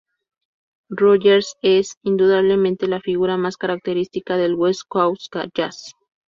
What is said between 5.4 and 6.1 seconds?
jazz.